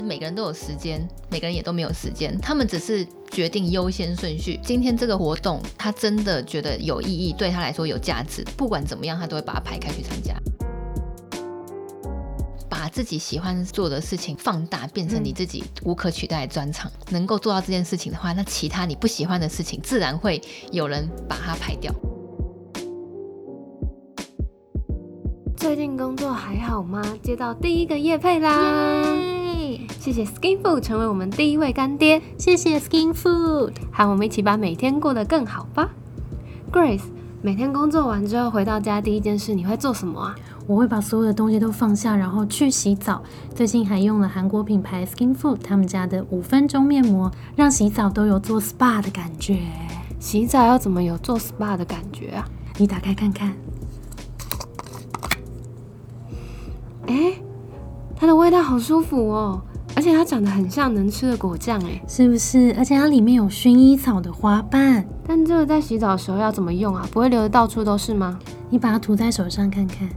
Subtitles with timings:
[0.00, 4.58] 每个人都有时间，每个人也都没有时间，他们只是决定优先顺序。
[4.62, 10.34] 今天这个活动，他真的觉得有意义，对他来说有价值，不管怎么样，他都会把它排开去参加。
[12.70, 16.90] 把自己喜欢做的事情放大，变成你自己无可取代的专长。
[17.10, 20.40] 能够做到这件事情的话，那其他你不喜欢的事情，自然会
[20.70, 21.92] 有人把它排掉。
[25.56, 27.02] 最近工作还好吗？
[27.22, 29.37] 接到第一个业配啦！
[29.98, 35.90] 谢谢 Skin Food 成为我们第一位干爹，谢谢 Skin Food，和我们一起把每天过得更好吧。
[36.72, 37.02] Grace，
[37.42, 40.36] 每天工作完之后回到家，第一件事你会做什么啊？
[40.68, 43.20] 我会把所有的东西都放下，然后去洗澡。
[43.54, 49.58] 最近还用了韩国品牌 Skin Food 他们家的五分钟面膜，让洗澡都有做 SPA 的感觉。
[50.20, 52.48] 洗澡要怎么有做 SPA 的感觉啊？
[52.76, 53.52] 你打开看看。
[57.06, 57.32] 哎，
[58.14, 59.62] 它的味道好舒服哦，
[59.98, 62.72] 而且它长得很像能吃的果酱，哎，是不是？
[62.78, 65.04] 而且它里面有薰衣草的花瓣。
[65.26, 67.04] 但这个在洗澡的时候要怎么用啊？
[67.10, 68.38] 不会流的到处都是吗？
[68.70, 70.08] 你把它涂在手上看看。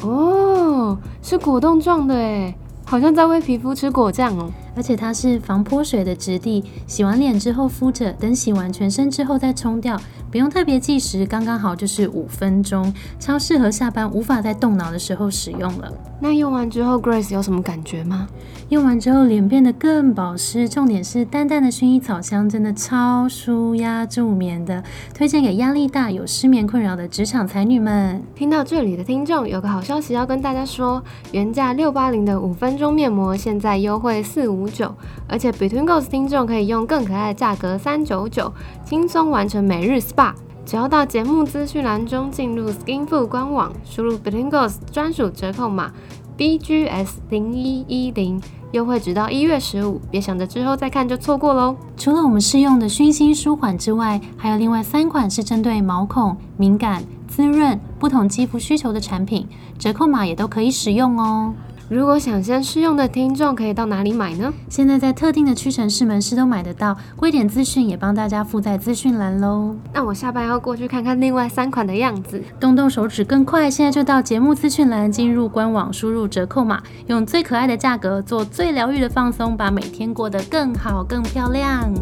[0.00, 4.50] 哦，是果冻状的哎，好像在为皮肤吃果酱哦。
[4.76, 15.92] 而且它是防泼水的质地，洗完脸之后敷着，等洗完全身之后再冲掉，不用特别计时，刚刚好就是五分钟，超适合下班无法再动脑的时候使用了。
[16.20, 18.28] 那用完之后，Grace 有什么感觉吗？
[18.70, 28.22] 用完之后脸变得更保湿，重点是淡淡的薰衣草香，真的超舒压助眠的，推荐给压力大、有失眠困扰的职场才女们。
[28.34, 31.02] 听到这里的听众，有个好消息要跟大家说，
[31.32, 34.94] 原价六八零的五分钟面膜，现在优惠四五九，
[35.28, 38.52] 而且 Between Goals 听众可以用更可爱的价格三九九，
[38.84, 40.32] 轻松完成每日 SPA。
[40.66, 45.92] 只要到节目资讯栏中进入 Skinfood 官网，输入 Between Goals 专属折扣码
[46.38, 48.40] BGS 零一一零。
[48.72, 51.76] 优惠直到一月十五，别想着之后再看就错过喽。
[51.96, 59.46] 除了我们试用的熏心舒缓之外，还有另外三款是针对毛孔敏感、滋润不同肌肤需求的产品，
[59.78, 61.54] 折扣码也都可以使用哦。
[61.90, 64.50] 如果想先试用的听众，可以到哪里买呢？
[64.70, 69.76] 现在在特定的屈臣氏门市都买得到，贵点资讯也帮大家附在资讯栏喽。
[69.92, 73.70] 那我下班要过去看看另外三款的样子，动动手指更快。
[73.70, 81.92] 现在就到节目资讯栏，进入官网，输入折扣码，用最可爱的价格做最疗愈的放松，把每天过得更好更漂亮。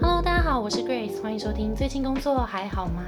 [0.00, 1.72] Hello，大家好，我是 Grace，欢迎收听。
[1.72, 3.02] 最近工作还好吗？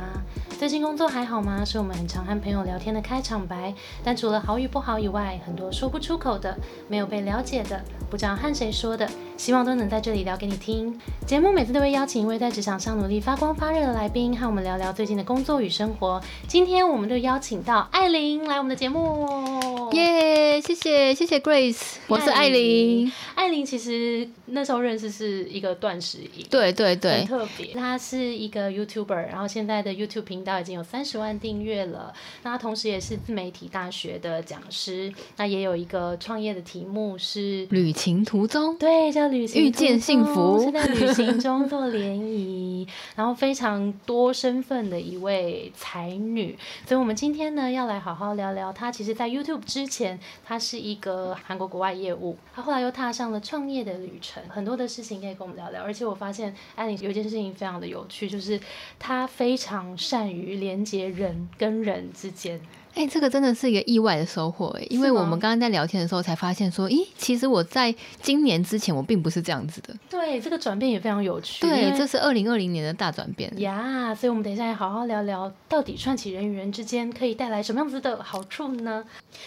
[0.60, 1.64] 最近工作还好吗？
[1.64, 3.72] 是我们很常和朋友聊天的开场白。
[4.04, 6.54] 但除了好与不好以外，很多说不出口的、
[6.86, 11.00] 没有被了解的、不知道和谁说的，希望都能在这里聊给你听。
[11.26, 16.20] 节目每次都会邀请一位在职场上努力发光发热的来宾，和我们聊聊最近的工作与生活。
[16.46, 19.90] 今天我们就邀请到艾琳来我们的节目。
[19.92, 23.10] 耶，谢谢谢谢 Grace，我是艾琳。
[23.34, 27.72] 艾琳其实那时候认识是一个断食营，对对对，很特别。
[27.72, 30.49] 她是一个 YouTuber，然后现在的 YouTube 频道。
[30.58, 32.12] 已经有三十万订阅了。
[32.42, 35.12] 那他同时也是自媒体大学的讲师。
[35.36, 46.58] 那也有一个创业的题目是旅行途中，对，叫旅行遇见幸福，是在旅行中做联谊，然后非常多身份的一位才女。
[46.86, 48.90] 所以，我们今天呢，要来好好聊聊她。
[48.90, 55.82] 其实，在 YouTube 之前，她是一个韩国国外业务，她后来又踏上了创业的旅程，很多的事情可以跟我们聊聊。
[55.82, 58.58] 而且，我发现艾琳有一件事情非常的有趣，就是
[58.98, 60.39] 她非常善于。
[60.40, 62.60] 与连接人跟人之间。
[62.94, 69.94] 哎，这个真的是一个意外的收获哎，因为我们刚刚在聊天的时候才发现说，咦，其实我在今年之前我并不是这样子的。
[70.08, 71.60] 对，这个转变也非常有趣。
[71.60, 74.14] 对，这是二零二零年的大转变呀。
[74.14, 79.04] 所以，我们等一下也好好聊聊，到底串起人与人之间可以带来什么样子的好处呢？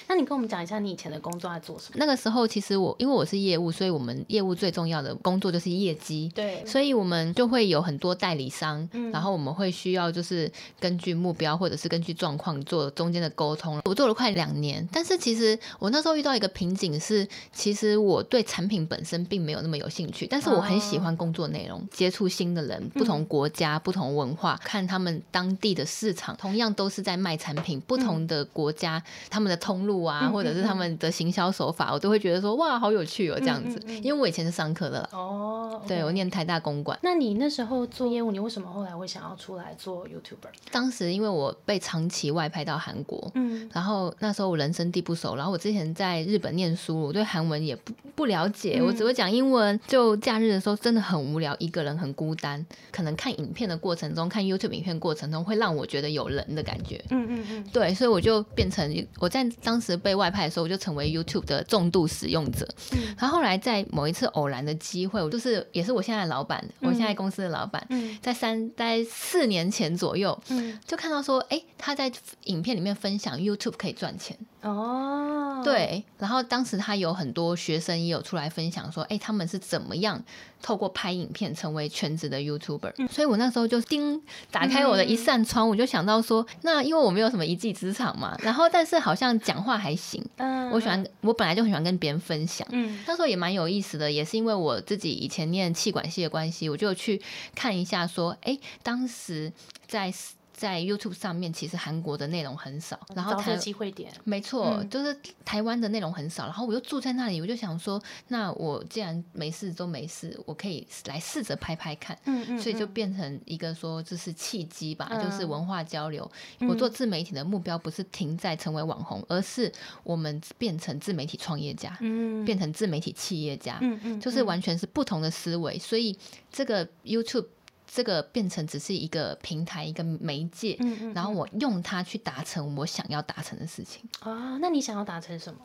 [0.07, 1.95] 那你跟我们讲一下你以前的工作在做什么？
[1.97, 6.31] 那个时候，其实我因为我是业务，所以我们业务最重要的工作就是业绩。
[6.33, 10.49] 对，所以我们就会有很多代理商，然后我们会需要就是
[10.79, 13.81] 根据目标或者是根据状况做中间的沟通了。
[13.83, 14.13] 我做了。
[14.13, 29.01] 快两年，但是其实我那时候遇到一个瓶颈是，其实我对产品本身并没有那么有兴趣，但是我很喜欢工作内容，接触新的人，不同国家、不同文化，看他们当地的市场，同样都是在卖产品，不同的国家
[29.31, 33.81] 他们的通路啊，或者是他们的行销手法，我都会觉得说哇，好有趣哦，这样子。
[34.03, 36.97] 因为我以前是上课的哦，对我念台大公馆。
[37.01, 40.51] 那你那时候做业务，你为什么后来会想要出来做 YouTuber？
[40.71, 49.79] 当时因为我被长期外派到韩国，嗯，然后那时候我人生地不熟，然后我之前在日本念书，我对韩文也不不了解，我只会讲英文。
[49.87, 52.65] 就假日的时候真的很无聊，一个人很孤单。
[52.91, 57.03] 可能看影片的过程中，看 YouTube 影片过程中，会让我觉得有人的感觉。
[57.09, 62.67] 嗯嗯嗯，对，所以我就变成我在当时被外派的时候，我就成为 YouTube 的重度使用者。
[62.91, 72.11] 嗯，然后后来在某一次偶然的机会，我就是也是我现在的老板，我现在公司的老板，嗯在三在四年前左右，嗯，就看到说，哎，他在
[72.45, 74.37] 影片里面分享 YouTube 可以赚钱。
[74.61, 80.23] 哦，对，然后当时他有很多学生也有出来分享说，哎，他们是怎么样
[80.61, 83.07] 透过拍影片成为全职的 YouTuber。
[83.09, 84.21] 所以我那时候就叮
[84.51, 97.21] 打开我的一扇窗，我就想到说，那因为我没有什么一技之长嘛，然后但是好像讲话还行，嗯，我喜欢，我本来就很喜欢跟别人分享，嗯，那时候也蛮有意思的，也是因为我自己以前念气管系的关系，我就去
[97.53, 99.51] 看一下说，哎，当时
[99.85, 100.13] 在。
[100.53, 106.45] 在 YouTube 上面，其实韩国的内容很少，然后台机会点，没错，就是台湾的内容很少。
[106.45, 112.17] 然后我又住在那里，我就想说，那我既然没事都没事，我可以来试着拍拍看。
[112.25, 116.29] 嗯嗯，所以就变成一个说这是契机吧，就是文化交流。
[116.61, 119.71] 我做自媒体的目标不是停在成为网红，而是
[120.03, 125.79] 我们变成自媒体创业家，嗯，变成自媒体企业家，嗯嗯，就是完全是不同的思维。
[125.79, 126.15] 所以
[126.51, 127.47] 这个 YouTube。
[127.93, 134.57] 这个变成只是一个平台，一个媒介，嗯嗯，然后我用它去达成我想要达成的事情啊。
[134.59, 135.59] 那你想要达成什么？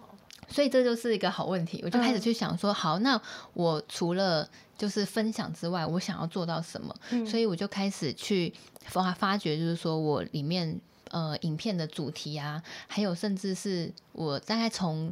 [0.46, 3.18] 所以这就是一个好问题，我就开始去想说，好，那
[3.54, 4.46] 我除了
[4.76, 6.94] 就是分享之外，我想要做到什么？
[7.26, 8.52] 所以我就开始去
[8.84, 10.78] 发发掘，就是说我里面
[11.10, 15.10] 呃影片的主题啊，还有甚至是我大概从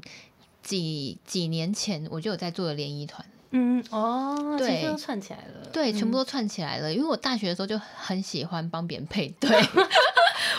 [0.62, 3.24] 几几年前我就有在做的联谊团。
[3.50, 6.92] 嗯哦，对，都串起来了，对，全部都串起来了。
[6.92, 9.50] 因为我大学的时候就很喜欢帮别人配对。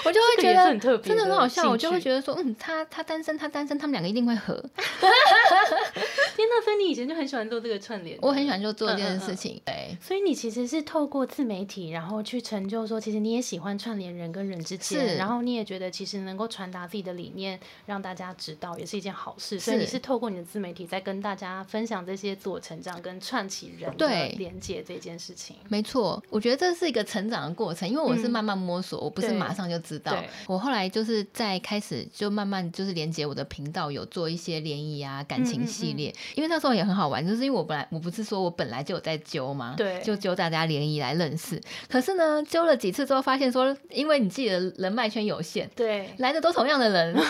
[0.04, 4.64] 我就会觉得真的很好笑，我就会觉得说，嗯，他他单身，他单身，他们两个一定会合。
[6.38, 9.60] 天呐，所以你以前就很喜欢做这个串联，我很喜欢就做这件事情。
[9.66, 19.60] 对，所以你其实是透过自媒体，然后去成就说，其实你也喜欢串联人跟人之间，然后你也觉得其实能够传达自己的理念，让大家知道，也是一件好事。
[19.60, 25.56] 所以你是透过你的自媒体在跟大家分享这些自我成长跟串起人对连接这件事情。
[25.70, 30.16] 没错，我觉得这是一个成长的过程，因为我是慢慢摸索，我不是马上就知道。
[30.46, 36.14] 我后来就是在开始就慢慢就是连接我的频道，有做一些联谊啊感情系列。
[36.36, 39.76] 因为那时候也很好玩，就是因为我本来我不是说我本来就有在揪吗？
[39.78, 41.62] 对，就揪大家联谊来认识。
[41.90, 47.16] 可是呢，揪了几次之后，发现说，因为你自己的人脉圈有限，对，来的都同样的人。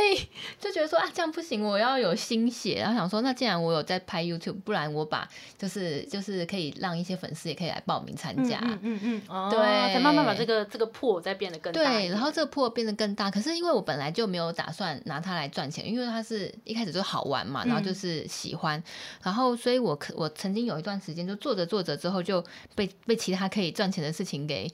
[0.00, 0.26] 所以
[0.58, 2.76] 就觉得说啊，这样不行，我要有心血。
[2.80, 8.58] 然后想说，那既然我有在拍 YouTube，不然我把就是就是可以让一些粉丝也可以来报名参加。
[8.62, 9.60] 嗯嗯嗯，哦，对，
[9.92, 11.82] 才慢慢把这个这个破再变得更大。
[11.82, 13.30] 对，然后这个破变得更大。
[13.30, 18.82] 可是因为我本来就没有打算拿它来赚钱，因为它是一开始就好玩嘛，然后就是喜欢，
[19.22, 22.42] 然后所以我可我曾经有一段时间就做着做着之后就
[22.74, 24.70] 被被其他可以赚钱的事情给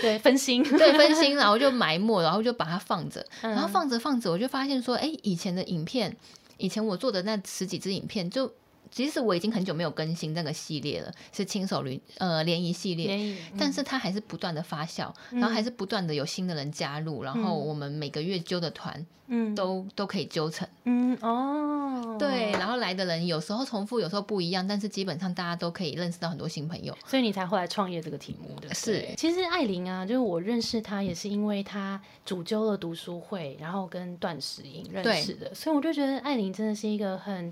[0.00, 4.31] 对分心， 对分心，然后就埋没，然后就把它放着，然后放着放着。
[4.32, 6.16] 我就发现说，哎，以前的影片，
[6.56, 8.50] 以前我做的那十几支影片，就
[8.92, 28.74] 其实我已经很久没有更新那个系列了，是亲手联呃联谊系列，但是它还是不断的发酵，然后还是不断的有新的人加入，然后我们每个月揪的团，嗯，都都可以揪成，嗯哦，对，然后来的人有时候重复，有时候不一样，但是基本上大家都可以认识到很多新朋友，所以你才后来创业这个题目的。
[28.74, 37.50] 是，其实艾琳啊，就是我认识她也是因为她主揪了读书会，然后跟段时英认识的，所以我就觉得艾琳真的是一个很。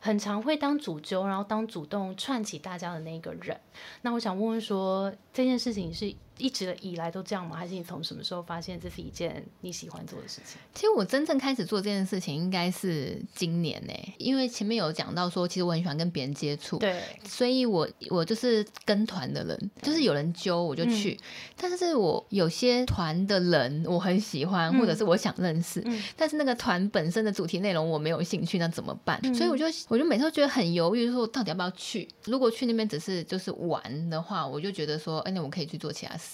[0.00, 3.60] 很常会当主揪，然后当主动串起大家的那个人。
[4.02, 6.12] 那我想问问说，这件事情是？
[6.40, 7.56] 一直以来都这样吗？
[7.56, 10.60] 还是你从什么时候发现这是一件你喜欢做的事情？
[10.74, 21.18] 其实我真正开始做这件事情应该是今年呢，因为前面有讲到说，其实我很喜欢跟别人接触，对，所以我我就是跟团的人，就是有人揪我就去。
[21.56, 25.84] 但是我有些团的人我很喜欢，或者是我想认识，
[26.16, 29.20] 但是那个团本身的主题内容我没有兴趣，那怎么办？
[29.34, 32.08] 所以我就我就每次都觉得很犹豫，说到底要不要去？
[32.24, 36.29] 如果去那边只是就是玩的话，我就觉得说，哎，那我可以去做其他事。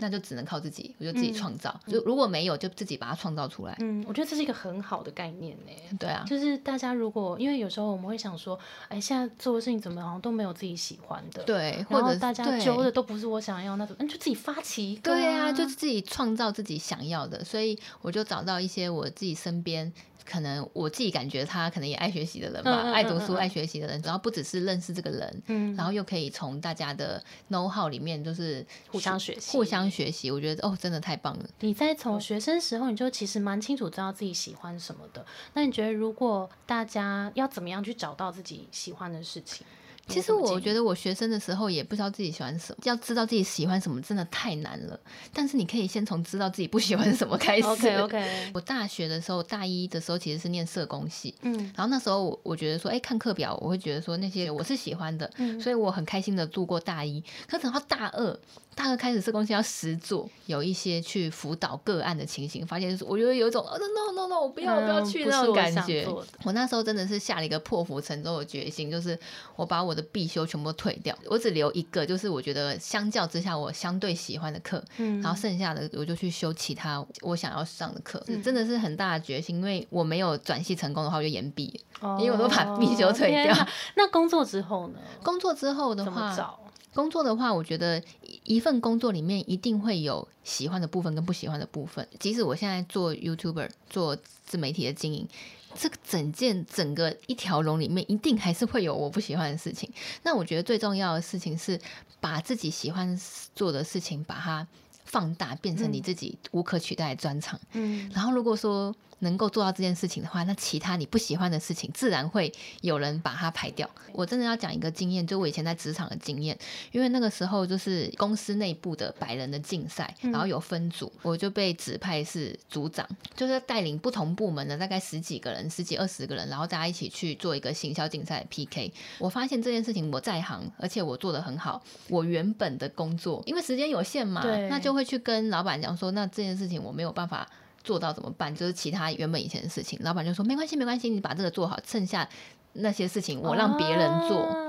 [0.00, 1.78] 那就只能靠自己，我就自己创造。
[1.86, 3.76] 就如果没有，就自己把它创造出来。
[3.80, 5.96] 嗯，我觉得这是一个很好的概念呢。
[5.98, 14.02] 对啊，就是大家如果因为有时候我们会想说，哎，现在做的事情怎么好像都没有自己喜欢的，对，或者大家揪的都不是我想要，那怎么？
[14.02, 15.14] 那就自己发起一个。
[15.14, 17.44] 对啊，就是自己创造自己想要的。
[17.44, 19.92] 所以我就找到一些我自己身边。
[20.28, 30.30] 可能我自己感觉他可能也爱学习的人吧，爱读书、爱学习的人，然后不只是认识这个人，嗯，然后又可以从大家的 know how 里面就是互相学习，互相学习。
[30.30, 31.48] 我觉得哦，真的太棒了。
[31.60, 35.24] 你在从学生时候，你就其实蛮清楚知道自己喜欢什么的。
[35.54, 39.66] 那你觉得，如果大家要怎么样去找到自己喜欢的事情？
[40.08, 44.98] 其实我觉得我学生的时候也不知道自己喜欢什么，要知道自己喜欢什么真的太难了。
[45.32, 47.66] 但是你可以先从知道自己不喜欢什么开始。
[47.66, 48.50] OK OK。
[48.54, 57.22] 我大学的时候，大一的时候其实是念社工系，嗯，然后那时候我我觉得说，哎，看课表我会觉得说那些我是喜欢的，所以我很开心的度过大一。
[57.48, 58.38] 可等到大二。
[58.76, 66.06] 大概开始社工系要实做，有一些去辅导个案的情形，发现就是我觉得有一种，no no no，我不要，我不要去那种感觉。
[66.44, 69.18] 我那时候真的是下了一个破釜沉舟的决心，就是
[69.56, 81.80] 我把我的必修全部退掉，我只留一个，就是我觉得相较之下我相对喜欢的课，嗯，然后剩下的我就去修其他我想要上的课，真的是很大的决心，因为我没有转系成功的话，我就延毕，
[82.20, 83.56] 因为我都把必修退掉。
[83.94, 84.98] 那工作之后呢？
[85.22, 86.60] 工作之后的话。
[86.96, 88.02] 工作的话，我觉得
[88.44, 92.08] 一份工作里面一定会有喜欢的部分跟不喜欢的部分。
[92.18, 95.28] 即使我现在做 YouTuber 做自媒体的经营，
[95.74, 99.90] 这个整件整个一条龙里面，一定还是会有我不喜欢的事情。
[100.22, 101.78] 那我觉得最重要的事情是
[102.18, 103.20] 把自己喜欢
[103.54, 104.66] 做的事情，把它
[105.04, 107.60] 放大，变成你自己无可取代的专长。
[107.72, 108.96] 嗯，然后如果说。
[109.20, 113.88] 能够做到这件事情的话，那其他你不喜欢的事情，自然会有人把它排掉。
[114.12, 116.58] 我真的要讲一个经验，就我以前在职场的经验，
[116.92, 128.92] 因为那个时候就是公司内部的百人的竞赛，然后有分组，我就被指派是组长，就是带领不同部门的大概十几个人、十几二十个人，然后大家一起去做一个行销竞赛 PK。
[129.18, 131.82] 我发现这件事情我在行，而且我做的很好。
[132.08, 137.46] 我原本的工作因为时间有限嘛，那就会去跟老板讲说，那这件事情我没有办法。
[137.86, 138.52] 做到怎么办？
[138.52, 142.28] 就是其他原本以前的事情，老板就说没关系，没关系，你把这个做好，剩下
[142.72, 144.65] 那些事情我让别人做。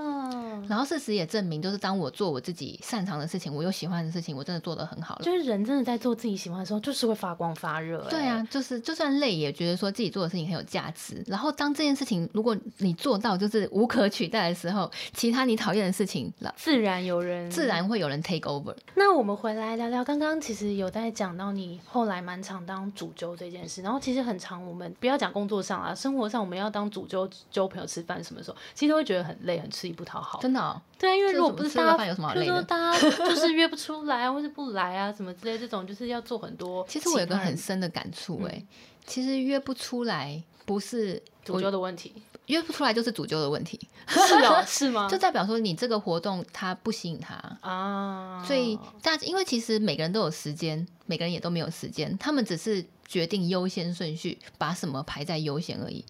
[0.70, 5.22] 然后事实也证明，就是当我做我自己擅长的事情，我又喜欢的事情，我真的做的很好了。
[5.24, 8.06] 就是人真的在做自己喜欢的时候，就是会发光发热。
[8.10, 11.24] 对啊，就是就算累，也觉得说自己做的事情很有价值。
[11.28, 18.76] 然后当这件事情如果你做到就是无可取代的时候，其他你讨厌的事情，自然有人，自然会有人 take over。
[18.96, 30.40] 那我们回来聊聊，刚刚其实有在讲到你后来蛮常当主揪这件事，然后其实很长，我们不要讲工作上啊，生活上我们要当主揪揪朋友吃饭，什么时候其实都会觉得很累，很吃力不讨好。
[30.42, 30.57] 真的。
[31.00, 36.86] 对啊，因为如果不是大家，就说大家 就是约不出来，或者不来啊，什么之类，这种就是要做很多。
[36.90, 38.64] 其实我有个很深的感触，哎，
[39.06, 42.14] 其实约不出来不是主揪的问题，
[42.48, 43.80] 约不出来就是主揪的问题。
[44.08, 45.08] 是哦，是吗？
[45.10, 48.42] 就代表说你这个活动它不吸引他啊。
[48.46, 56.04] 所以大家因为其实每个人都有时间，每个人也都没有时间，他们只是决定优先顺序，把什么排在优先而已。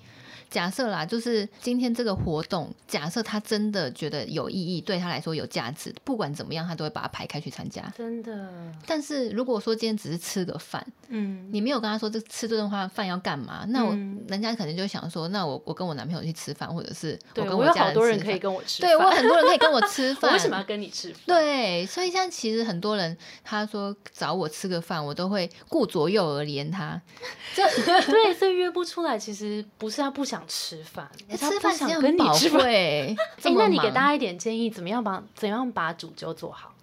[0.50, 7.84] 假设啦，就是今天这个活动，假设他真的觉得有意义，对他来说有价值，不管怎么样，他都会把它排开去参加。
[7.98, 8.50] 真的。
[8.86, 13.92] 但是如果说今天只是吃个饭，嗯，你没有跟他说这吃这顿饭饭要干嘛，那我
[14.28, 18.20] 人家可能就想说，那我我跟我男朋友去吃饭，或者是我跟我家人吃饭。
[18.20, 21.22] 可以跟我吃对我很多人可以跟我吃饭， 为什么要跟你吃饭？
[21.26, 27.02] 对，所以现在其实很多人他说找我吃个饭，我都会顾左右而言他。
[27.56, 30.37] 对，所以约不出来，其实不是他不想。
[30.46, 32.62] 吃饭，吃饭想跟你吃饭。
[32.66, 33.16] 哎，
[33.56, 36.74] 那你给大家一点建议，怎么样把怎样把主轴做好？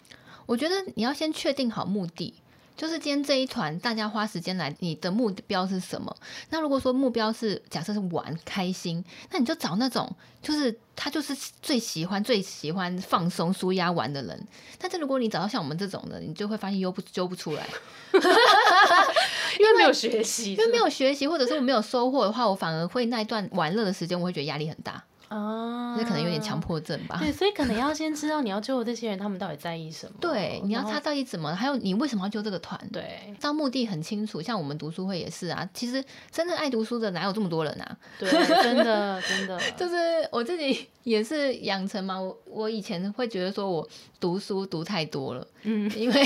[0.47, 2.35] 我觉得你要先确定好目的，
[2.77, 6.15] 就是今天这一团大家花时间来，你的目标是什么？
[6.51, 14.47] 那如果说目标是假设是玩开心，那你就找那种就是他就是最喜欢最喜欢放松舒压玩的人。
[14.79, 17.67] 但是如果你找到像我们这种的，你就会发现揪不揪不出来。
[19.59, 25.03] 因为没有学习，因为没有学习，或者是我没有收获的话，我反而会那一段玩乐的时间，我会觉得压力很大。
[25.35, 27.17] 哦，那可能有点强迫症吧。
[27.19, 30.15] 对，所以可能要先知道你要救的这些人，他们到底在意什么。
[30.23, 32.81] 对，你要他到底怎么，还有你为什么要救这个团？
[32.93, 34.41] 对，到目的很清楚。
[34.41, 37.97] 像我们读书会也是啊，其实真正爱读书的哪有这么多人啊？
[38.19, 39.97] 对，真的真的， 就是
[40.31, 42.21] 我自己也是养成嘛。
[42.21, 43.89] 我我以前会觉得说我
[44.21, 46.25] 读书读太多了，嗯，因为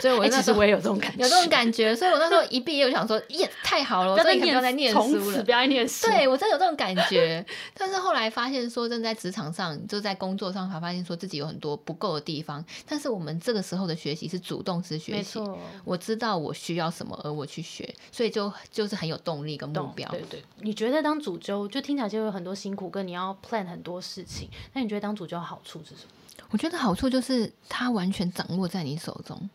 [0.00, 6.06] 所以我其实我也有这种感觉，有这种感觉，所以我那时候一毕业我想说， 耶，太好了，我终于不要再念书了，不要再念书。
[6.06, 12.64] 对我真的有这种感觉，但是后来发现说，正在职场上，就在工作上，才发现说自己有很多不够的地方。
[12.88, 15.40] 但是我们这个时候的学习是主动式学习，
[15.84, 20.08] 我知道我需要什么，而我去学，所以就就是很有动力跟目标。
[20.10, 24.48] 对对，你觉得当主教就听起来就有很多辛苦，跟你要 plan 很多事情。
[24.72, 26.10] 那你觉得当主教好处是什么？
[26.50, 29.48] 我觉得好处就是它完全掌握在你手中，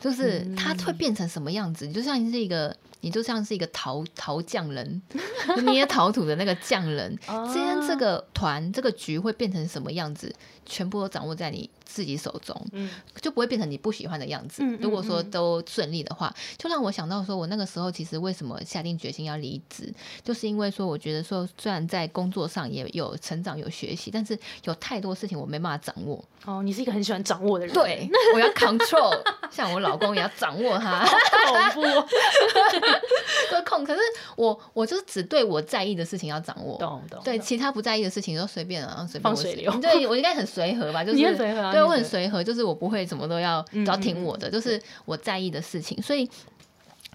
[0.00, 5.02] 就是它会变成什么样子，你就像是一个，你就像是一个陶陶匠人，
[5.66, 7.16] 捏陶土的那个匠人。
[7.52, 10.34] 今天这个团这个局会变成什么样子，
[10.64, 11.68] 全部都掌握在你。
[11.88, 12.90] 自己手中，嗯，
[13.22, 14.62] 就不会变成你不喜欢的样子。
[14.80, 19.90] 如果说都顺利的话，就让我想到说，我那个时候其实为什么下定决心要离职，
[20.22, 26.22] 就是因为说，我觉得说，虽然在工作上也有成长、有学习，但是有太多事情我没办法掌握。
[26.44, 29.18] 哦，你是一个很喜欢掌握的人，对，我要 control，
[29.50, 31.82] 像我老公也要掌握他，恐怖，
[33.52, 33.84] 都控。
[33.84, 34.00] 可是
[34.36, 37.20] 我，我就只对我在意的事情要掌握，懂懂。
[37.22, 39.70] 对，其他不在意的事情都随便啊，随便放水流。
[39.80, 41.04] 对我应该很随和吧？
[41.04, 41.70] 就是 随和。
[41.70, 46.00] 对，我很随和，就是我不会什么都要都要听我的，就是我在意的事情。
[46.00, 46.26] 所以，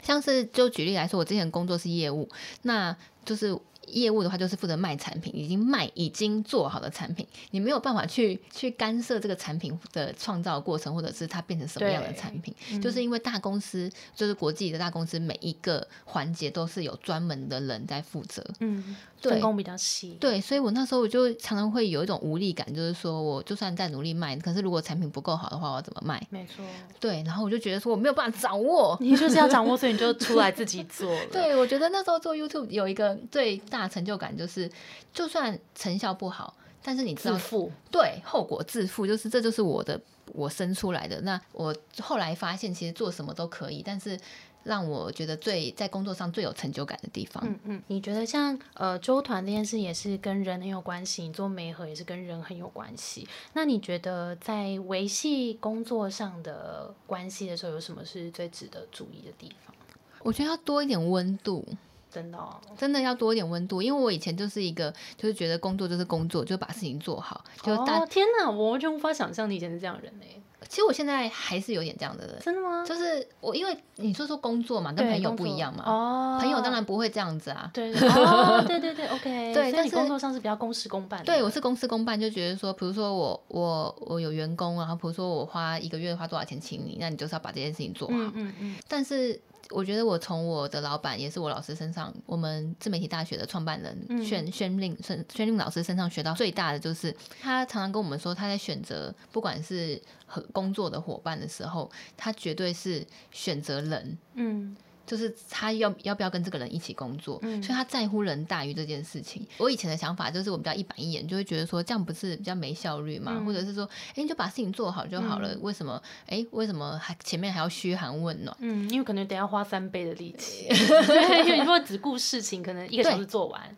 [0.03, 2.29] 像是就举例来说，我之前工作是业务，
[2.61, 3.57] 那就是。
[3.87, 26.25] 业务的话就是负责卖产品，已经卖已经做好的产品，你没有办法去去干涉这个产品的创造过程，或者是它变成什么样的产品，就是因为大公司就是国际的大公司，每一个环节都是有专门的人在负责，嗯，分工比较细，对，所以我那时候我就常常会有一种无力感，就是说我就算在努力卖，可是如果产品不够好的话，我要怎么卖？
[26.29, 26.63] 没错，
[26.99, 31.25] 对，然后我就觉得说我没有办法掌握，你就是要掌握，所以你就出来自己做 了。
[31.29, 33.91] 对，我觉得那时候做 YouTube 有一个最大。
[33.91, 34.71] 成就感就是，
[35.11, 41.19] 就算成效不好，但是你自负，对后果自负，就是这就是我的我生出来的。
[41.21, 44.17] 那我后来发现，其实做什么都可以，但是
[44.63, 53.27] 让我觉得最在工作上最有成就感的地方，嗯嗯，你觉得像呃周团这件事也是跟人很有关系，你做媒合也是跟人很有关系。
[53.51, 59.75] 那你觉得在维系工作上的关系的时候，有什么是最值得注意的地方？
[60.23, 61.67] 我觉得要多一点温度。
[62.11, 67.43] 真的，哦真的要多一点温度，因为我以前就是一个，就是觉得工作就是工作，就把事情做好。
[67.63, 70.25] 就哦，天哪，我完全无法想象你以前是这样人呢。
[70.69, 72.37] 其实我现在还是有点这样的人。
[72.39, 72.85] 真的吗？
[72.85, 75.83] 就是我，因为你说说工作嘛，跟朋友不一样嘛。
[75.85, 76.37] 哦。
[76.39, 77.69] 朋友当然不会这样子啊。
[77.73, 77.91] 对。
[77.97, 79.53] 哦，对对对，OK。
[79.55, 81.23] 对，但是工作上是比较公事公办。
[81.23, 88.13] 对，我是公事公办，就觉得说，比如说我我我有员工，然后比如说我花一个月花多少钱请你，那你就是要把这件事情做好。
[88.13, 88.75] 嗯嗯嗯。
[88.87, 89.41] 但是。
[89.69, 104.17] 我觉得我从我的老板也是我老师身上，我们自媒体大学的创办人宣宣令宣宣令老师身上学到最大的就是，他常常跟我们说，他在选择不管是和工作的伙伴的时候，他绝对是选择人。
[104.33, 104.75] 嗯。
[105.11, 109.45] 就是他要要不要跟这个人一起工作，所以他在乎人大于这件事情。
[109.57, 116.01] 我以前的想法就是我比较一板一眼，就会觉得说这样不是比较没效率嘛，或者是说，哎，你就把事情做好就好了，为什么？
[116.27, 118.55] 哎，为什么还前面还要嘘寒问暖？
[118.61, 120.67] 嗯，因为可能得要花三倍的力气。
[121.43, 123.75] 因为如果只顾事情，可能一个小时做完，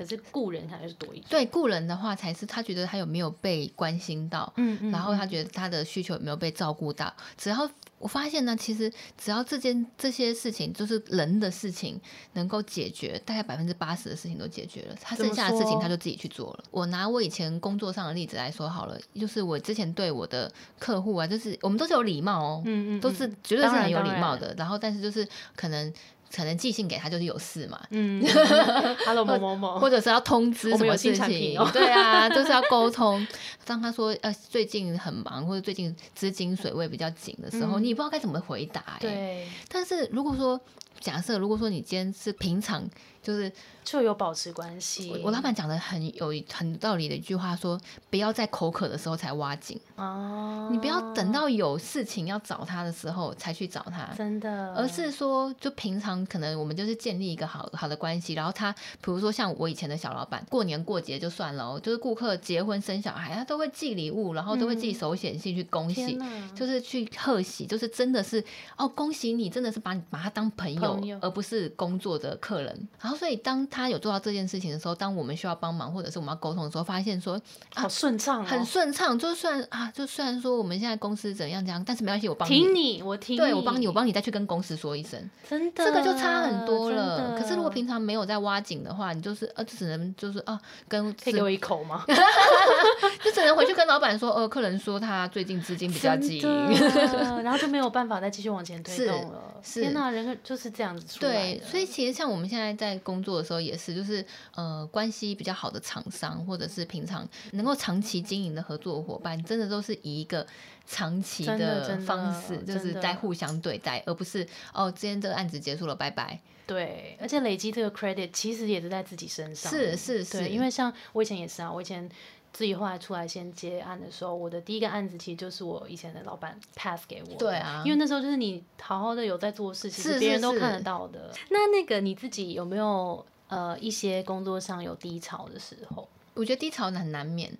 [0.00, 1.26] 可是雇人还是多一点。
[1.28, 7.70] 对，雇人的话才是他觉得他有没有被关心到，嗯嗯，然后他觉得他的需求有没有被照顾到，只要。
[7.98, 12.00] 我发现呢，其实只要这件这些事情，就是人的事情
[12.32, 14.96] 能够解决，大概百分之八十的事情都解决了。
[15.02, 16.64] 他剩下的事情他就自己去做了。
[16.70, 24.54] 我拿我以前工作上的例子来说好了，就是我之前对我的客户啊，就是我们都是有礼貌哦，嗯嗯，都是绝对是很有礼貌的。
[24.56, 25.92] 然后，但是就是可能。
[26.34, 28.24] 可能寄信给他就是有事嘛，嗯，
[29.04, 33.26] Hello 某某某，或者是要通知什么事情，对啊， 就是要沟通。
[33.64, 38.82] 当他说呃最近很忙，或者最近资金水位比较紧的时候，你不知道该怎么回答。
[39.00, 40.60] 对，但是如果说
[41.00, 42.88] 假设，如果说你今天是平常。
[43.22, 43.50] 就是
[43.84, 45.20] 就有保持关系。
[45.24, 54.74] 我老板讲的很有很道理的一句话，说不要在口渴的时候才挖井哦，你不要等到有事情要找他的时候才去找他，真的。
[54.74, 66.18] 而是说，就平常可能我们就是建立一个好好的关系，然后他比如说像我以前的小老板，过年过节就算了，就是顾客结婚生小孩，他都会寄礼物，然后都会寄手写信去恭喜，
[66.54, 68.42] 就是去贺喜，就是真的是
[68.76, 72.88] 哦恭喜你，真的是把你把他当朋友，而不是工作的客人。
[73.00, 77.40] 然后，所以当他有做到这件事情的时候，当我们需要帮忙或者是我们要沟通的时候，发现说
[77.74, 79.18] 好顺畅，很顺畅。
[79.18, 85.18] 就算啊，啊，就虽然说我们现在公司怎样怎样，但是没关系，我帮挺你，我挺你，对我帮你，我帮你再去跟公司说一声，
[85.48, 87.38] 真的，这个就差很多了。
[87.38, 92.04] 可是如果平常没有在挖井的话，你就是呃，就只能就是啊，跟可以给我一口吗？
[93.24, 96.40] 就只能回去跟老板说，呃，客人说他最近资金比较紧，
[97.42, 99.54] 然后就没有办法再继续往前推动了。
[99.62, 110.46] 是天哪，人就是这样子出来对，所以其实像我们现在在工作的时候也是，就是呃关系比较好的厂商，或者是平常能够长期经营的合作伙伴，真的都是以一个
[110.86, 116.40] 长期的方式，就是在互相对待，而不是哦，今天这个案子结束了，拜拜。
[116.66, 119.72] 对，而且累积这个 credit 其实也是在自己身上。
[119.72, 122.08] 是是是，对，因为像我以前也是啊，我以前
[122.52, 127.36] 自己后来出来先接案的时候，我的第一个案子其实就是我以前的老板 pass 给我的。
[127.36, 131.32] 对啊因为那时候就是你好好的有在做事，其是实别人都看得到的。
[131.50, 136.08] 那那个你自己有没有呃一些工作上有低潮的时候？
[136.34, 137.52] 我觉得低潮很难免。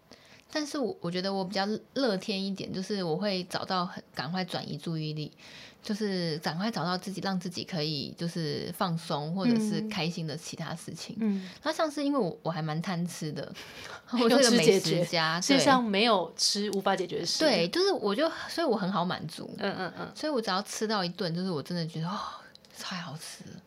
[0.53, 5.31] 但是我我觉得我比较乐天一点，就是我会找到很赶快转移注意力，
[5.83, 11.17] 就是赶快找到自己让自己可以就是放松或者是嗯开心的其他事情。
[11.21, 13.53] 嗯，那像是因为我我还蛮贪吃的，
[14.13, 17.39] 我是个美食家，世界对上没有吃无法解决的事。
[17.39, 22.19] 对，，就是我就所以我很好满足，嗯嗯嗯，所以我只要吃到一顿，就是我真的觉得哦
[22.85, 23.63] 太好吃了，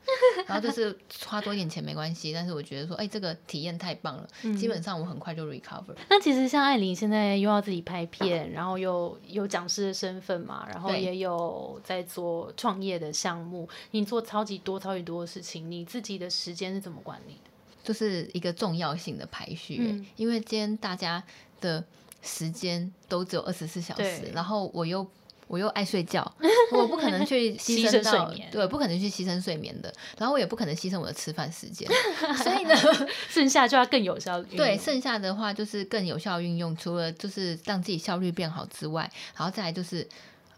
[0.47, 5.95] 然后就是花多一点钱没关系，但是我觉得说哎这个体验太棒了，基本上我很快就 recover。
[6.09, 17.49] 那其实像艾琳现在又要自己拍片，然后又有讲师的身份嘛，然后也有在做创业的项目，你做超级多超级多的事情，你自己的时间是怎么管理的？
[17.83, 21.21] 就是一个重要性的排序，嗯因为今天大家
[21.59, 21.83] 的
[22.21, 25.05] 时间都只有二十四小时，然后我又
[25.47, 26.23] 我又爱睡觉，
[26.71, 31.89] 我不可能去牺牺牲牲睡眠对，不可能去牺牲睡眠的，然后我也不可能牺牲我的吃饭时间，
[32.43, 32.75] 所以呢，
[33.29, 34.41] 剩下就要更有效。
[34.43, 40.07] 对，剩下的话就是更有效运用，除了就是让自己效率变好之外，然后再来就是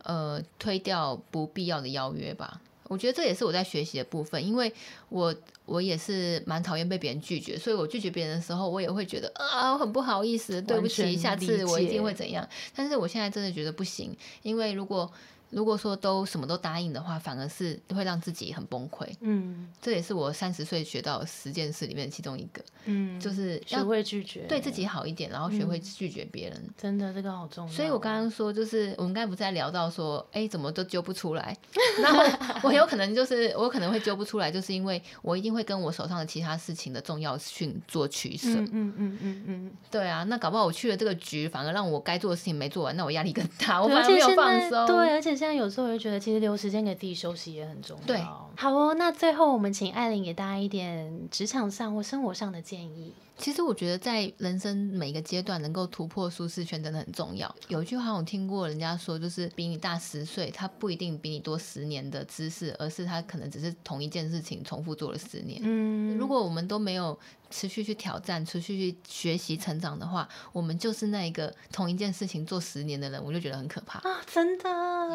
[0.03, 2.59] 呃推掉不必要的邀约吧。
[2.87, 4.71] 我觉得这也是我在学习的部分，因为
[5.09, 5.33] 我
[5.65, 12.47] 我也是蛮讨厌被别人拒绝，所以我拒绝别人的时候，我也会觉得啊我很不好意思，对不起，下次我一定会怎样。
[12.75, 15.11] 但是我现在真的觉得不行，因为如果
[15.49, 19.07] 如果说都什么都答应的话，反而是会让自己很崩溃。
[19.21, 26.69] 嗯这也是我三十岁学到十件事里面的其中一个，嗯，就是学要会拒绝，对自己好一点，然后学会嗯拒绝别人。
[26.77, 27.73] 真的这个好重要。
[27.73, 31.55] 所以我刚刚说，就是我们刚才不是在聊到说，哎，怎么都揪不出来？
[32.01, 32.23] 然后
[32.63, 38.49] 我有可能就是我可能会揪不出来，就是因为我一定会跟我手上的其他事情的重要性做取舍。
[38.49, 44.87] 嗯嗯嗯嗯嗯，对啊，那搞不好我去了这个局，反而让我该做的事情没做完，那我压力更大，我对反而没有放松。
[44.87, 48.05] 对，而且现在有时候我就觉得，其实留时间给自己休息也很重要。
[48.05, 48.17] 对
[48.57, 53.13] 好哦，那最后我们请艾琳给大家一点职场上或生活上的建议。
[53.37, 57.53] 其实我觉得在人生每个阶段能够突破舒适圈真的很重要。
[57.67, 65.59] 有一句话我听过人家说，就是比你大十岁，他不一定比你多十年的知识，而是他可能只是同一件事情重复做了十年。
[65.63, 67.17] 嗯如果我们都没有
[67.49, 73.99] 持续去挑战、持续去学习、成长的话，我们就是那一个同一件事情做十年的人，我就觉得很可怕。
[73.99, 74.69] 啊，真的，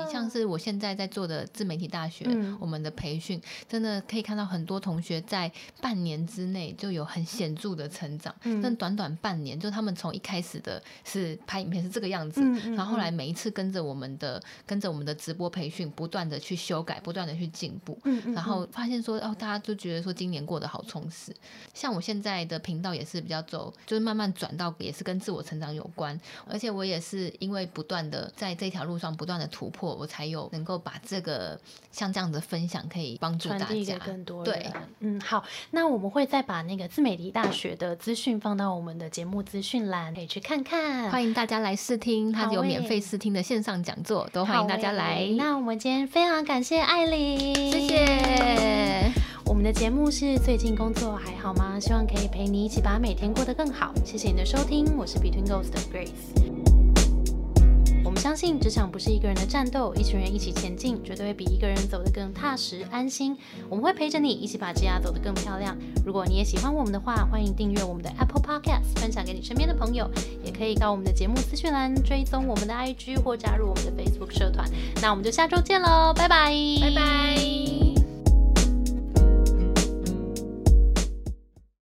[0.04, 8.34] 你像是我现在在做的自媒体大学，嗯我们的培训真的可以看到很多同学在半年之内就有很显著的成长。
[8.42, 12.42] 嗯但短短半年，就他们从一开始的是拍影片是这个样子，
[12.74, 17.98] 然后后来每一次跟着我们的跟着我们的直播培训，不断的去修改，不断的去进步。
[18.34, 21.34] 然后发现说哦，大家就觉得说今年过得好充实。
[21.72, 31.58] 像我现在的频道也是比较走，就是慢慢转到也是跟自我成长有关，而且我也是因为不断的在这条路上不断的突破，我才有能够把这个
[31.90, 33.66] 像这样的分享可以帮助大家
[34.44, 34.70] 对。
[35.00, 41.10] 嗯，好，那我们会再把那个自美迪大学的资讯放到我们的节目资讯栏，可以去看看。
[41.10, 45.28] 欢迎大家来试听，它有免欸费试听的线上讲座，都欢迎大家来。
[45.36, 49.12] 那我们今天非常感谢艾琳，谢谢。
[49.44, 51.78] 我们的节目是最近工作还好吗？
[51.78, 53.92] 希望可以陪你一起把每天过得更好。
[54.02, 56.69] 谢谢你的收听，我是 Between Ghosts 的 Grace。
[58.20, 63.34] 相信职场不是一个人的战斗，一群人一起前进，绝对会比一个人走得更踏实安心。
[63.68, 65.74] 我们会陪着你一起把职涯走得更漂亮。
[66.04, 70.06] 如果你也喜欢我们的话，欢迎订阅我们的 Apple Podcast，分享给你身边的朋友，
[70.44, 74.70] 也可以到我们的节目资讯栏追踪我们的 IG 或加入我们的 Facebook 社团。
[75.00, 77.59] 那我们就下周见喽，拜拜，拜拜。